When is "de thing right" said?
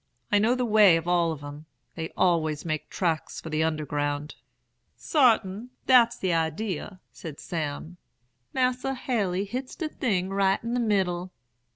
9.75-10.63